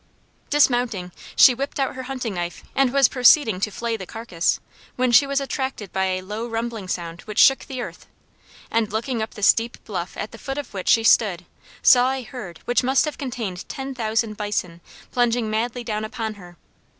[0.49, 4.59] Dismounting, she whipped out her hunting knife and was proceeding to flay the carcass,
[4.95, 8.07] when she was attracted by a low rumbling sound which shook the earth,
[8.71, 11.45] and looking up the steep bluff at the foot of which she stood,
[11.83, 16.57] saw a herd which must have contained ten thousand bison, plunging madly down upon her.